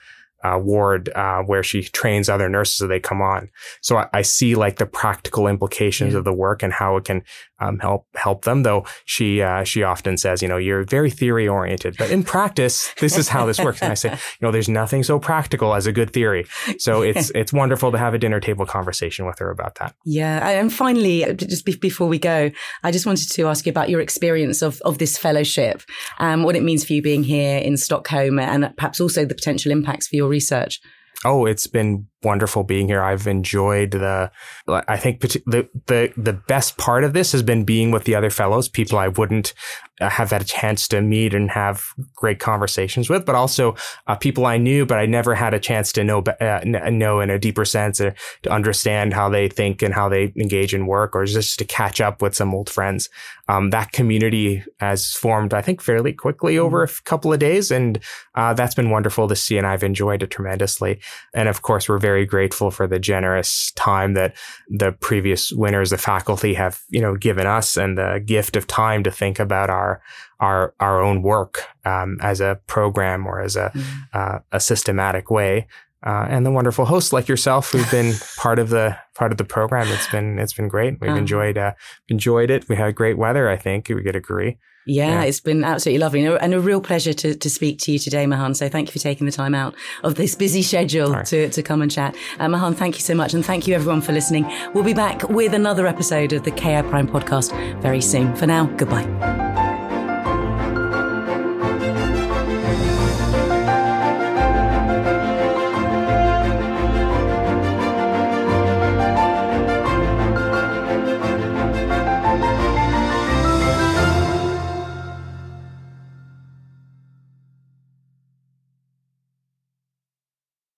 uh, 0.45 0.59
ward 0.59 1.09
uh, 1.15 1.41
where 1.43 1.63
she 1.63 1.83
trains 1.83 2.29
other 2.29 2.49
nurses 2.49 2.83
as 2.83 2.89
they 2.89 3.01
come 3.01 3.23
on. 3.23 3.49
So 3.81 3.97
I, 3.97 4.09
I 4.13 4.23
see 4.23 4.55
like 4.55 4.77
the 4.77 4.87
practical 4.87 5.47
implications 5.47 6.13
yeah. 6.13 6.19
of 6.19 6.25
the 6.25 6.35
work 6.35 6.63
and 6.63 6.73
how 6.73 6.97
it 6.99 7.05
can 7.05 7.23
um, 7.65 7.79
help 7.79 8.07
help 8.15 8.45
them. 8.45 8.63
Though 8.63 8.87
she 9.05 9.43
uh, 9.43 9.65
she 9.65 9.83
often 9.83 10.17
says, 10.17 10.43
you 10.43 10.49
know, 10.49 10.57
you're 10.57 10.85
very 10.85 11.11
theory 11.11 11.49
oriented, 11.49 11.97
but 11.99 12.11
in 12.11 12.23
practice, 12.23 12.93
this 13.01 13.17
is 13.17 13.29
how 13.29 13.47
this 13.47 13.59
works. 13.59 13.83
And 13.83 13.93
I 13.93 13.95
say, 13.95 14.11
you 14.41 14.47
know, 14.47 14.51
there's 14.51 14.69
nothing 14.69 15.03
so 15.03 15.19
practical 15.19 15.75
as 15.75 15.87
a 15.87 15.93
good 15.93 16.13
theory. 16.13 16.47
So 16.79 17.03
it's 17.03 17.31
it's 17.31 17.53
wonderful 17.53 17.93
to 17.93 17.99
have 17.99 18.15
a 18.15 18.19
dinner 18.19 18.41
table 18.41 18.67
conversation 18.67 19.27
with 19.27 19.39
her 19.39 19.51
about 19.51 19.77
that. 19.77 19.95
Yeah, 20.05 20.49
and 20.49 20.73
finally, 20.73 21.25
uh, 21.25 21.33
just 21.33 21.65
before 21.65 22.09
we 22.09 22.19
go, 22.19 22.51
I 22.83 22.91
just 22.91 23.07
wanted 23.07 23.31
to 23.31 23.47
ask 23.47 23.67
you 23.67 23.71
about 23.71 23.91
your 23.91 24.01
experience 24.01 24.63
of 24.63 24.81
of 24.83 24.99
this 24.99 25.19
fellowship, 25.19 25.83
um, 26.19 26.43
what 26.43 26.57
it 26.57 26.63
means 26.63 26.85
for 26.85 26.93
you 26.93 27.03
being 27.03 27.25
here 27.25 27.59
in 27.59 27.77
Stockholm, 27.77 28.39
and 28.39 28.75
perhaps 28.77 29.01
also 29.01 29.25
the 29.25 29.35
potential 29.35 29.73
impacts 29.73 30.09
for 30.09 30.17
your 30.17 30.29
research? 30.29 30.81
Oh, 31.25 31.47
it's 31.47 31.67
been 31.67 32.07
wonderful 32.25 32.65
being 32.65 32.89
here. 32.89 33.03
I've 33.03 33.27
enjoyed 33.27 33.93
the, 33.93 34.31
I 34.67 34.97
think 34.97 35.21
the, 35.21 35.69
the, 35.87 36.13
the 36.17 36.33
best 36.33 36.77
part 36.77 37.05
of 37.05 37.13
this 37.13 37.33
has 37.33 37.43
been 37.43 37.65
being 37.65 37.91
with 37.91 38.05
the 38.05 38.15
other 38.15 38.31
fellows, 38.31 38.69
people 38.69 38.99
I 38.99 39.09
wouldn't 39.09 39.53
uh, 40.01 40.09
have 40.09 40.31
had 40.31 40.43
a 40.43 40.45
chance 40.45 40.89
to 40.89 41.01
meet 41.01 41.35
and 41.35 41.51
have 41.51 41.85
great 42.15 42.41
conversations 42.41 43.09
with, 43.09 43.25
but 43.25 43.35
also 43.35 43.77
uh, 44.07 44.17
people 44.17 44.47
I 44.47 44.57
knew, 44.57 44.85
but 44.85 44.99
I 44.99 45.07
never 45.07 45.35
had 45.35 45.55
a 45.55 45.61
chance 45.61 45.93
to 45.93 46.05
know, 46.05 46.21
uh, 46.41 46.61
know 46.65 47.21
in 47.21 47.31
a 47.31 47.39
deeper 47.39 47.65
sense 47.65 48.01
or 48.01 48.15
to 48.43 48.51
understand 48.51 49.15
how 49.15 49.29
they 49.29 49.49
think 49.49 49.83
and 49.83 49.95
how 49.95 50.09
they 50.09 50.33
engage 50.37 50.75
in 50.75 50.87
work 50.87 51.15
or 51.15 51.25
just 51.27 51.59
to 51.59 51.65
catch 51.65 52.01
up 52.01 52.23
with 52.23 52.35
some 52.35 52.55
old 52.55 52.71
friends. 52.71 53.09
Um, 53.49 53.71
that 53.71 53.93
community 53.93 54.65
has 54.81 55.13
formed, 55.13 55.53
I 55.53 55.61
think, 55.61 55.83
fairly 55.83 56.13
quickly 56.13 56.59
over 56.59 56.87
mm-hmm. 56.87 56.99
a 56.99 57.09
couple 57.09 57.33
of 57.33 57.39
days. 57.39 57.71
And 57.71 57.99
uh, 58.35 58.55
that's 58.55 58.75
been 58.75 58.91
wonderful 58.91 59.29
to 59.29 59.37
see. 59.37 59.59
And 59.59 59.67
I've 59.67 59.83
enjoyed 59.83 60.23
it 60.23 60.31
tremendously. 60.31 61.01
And 61.35 61.49
of 61.49 61.63
course, 61.63 61.89
we're 61.89 61.99
very 61.99 62.14
very 62.15 62.27
grateful 62.27 62.71
for 62.71 62.87
the 62.87 63.01
generous 63.01 63.73
time 63.73 64.15
that 64.15 64.37
the 64.69 64.93
previous 64.93 65.51
winners, 65.51 65.91
the 65.91 65.99
faculty 65.99 66.55
have, 66.55 66.81
you 66.91 67.01
know, 67.01 67.17
given 67.17 67.45
us 67.45 67.77
and 67.77 67.99
the 67.99 68.23
gift 68.25 68.55
of 68.55 68.69
time 68.69 69.03
to 69.03 69.11
think 69.11 69.41
about 69.41 69.69
our, 69.69 70.01
our, 70.39 70.75
our 70.79 71.03
own 71.03 71.23
work, 71.23 71.65
um, 71.85 72.19
as 72.21 72.41
a 72.41 72.61
program 72.69 73.27
or 73.27 73.41
as 73.41 73.57
a, 73.57 73.73
mm. 73.75 73.85
uh, 74.13 74.39
a 74.53 74.61
systematic 74.61 75.29
way. 75.29 75.67
uh, 76.07 76.27
and 76.29 76.45
the 76.45 76.53
wonderful 76.53 76.85
hosts 76.85 77.13
like 77.13 77.29
yourself 77.29 77.73
who've 77.73 77.91
been 77.91 78.15
part 78.37 78.59
of 78.59 78.69
the 78.69 78.97
part 79.15 79.33
of 79.33 79.39
the 79.39 79.45
program. 79.45 79.89
It's 79.89 80.11
been 80.11 80.39
it's 80.39 80.53
been 80.53 80.69
great. 80.69 81.01
We've 81.01 81.11
uh-huh. 81.11 81.19
enjoyed 81.19 81.59
uh, 81.59 81.73
enjoyed 82.09 82.51
it. 82.51 82.69
We 82.69 82.77
had 82.77 82.95
great 82.95 83.17
weather. 83.17 83.49
I 83.49 83.57
think 83.57 83.89
we 83.89 84.03
could 84.03 84.15
agree. 84.15 84.59
Yeah, 84.87 85.09
yeah, 85.09 85.23
it's 85.25 85.41
been 85.41 85.65
absolutely 85.65 86.01
lovely 86.01 86.25
and 86.25 86.55
a, 86.55 86.61
real 86.61 86.81
pleasure 86.81 87.13
to, 87.13 87.35
to 87.35 87.51
speak 87.51 87.79
to 87.81 87.93
you 87.93 87.99
today, 87.99 88.27
Mahan. 88.27 88.55
So 88.55 88.69
thank 88.69 88.89
you 88.89 88.93
for 88.93 88.99
taking 88.99 89.27
the 89.27 89.33
time 89.33 89.55
out 89.55 89.75
of 90.03 90.15
this 90.15 90.35
busy 90.35 90.63
schedule 90.63 91.13
right. 91.13 91.27
to, 91.27 91.49
to 91.51 91.63
come 91.63 91.83
and 91.83 91.91
chat. 91.91 92.17
Uh, 92.39 92.49
Mahan, 92.49 92.75
thank 92.75 92.97
you 92.97 93.03
so 93.03 93.15
much. 93.15 93.35
And 93.35 93.45
thank 93.45 93.67
you 93.67 93.75
everyone 93.75 94.01
for 94.01 94.13
listening. 94.13 94.51
We'll 94.75 94.85
be 94.85 94.95
back 94.95 95.29
with 95.29 95.55
another 95.55 95.87
episode 95.87 96.33
of 96.33 96.45
the 96.45 96.51
KI 96.51 96.83
Prime 96.83 97.09
podcast 97.09 97.53
very 97.81 98.01
soon. 98.01 98.35
For 98.37 98.47
now, 98.47 98.67
goodbye. 98.77 99.44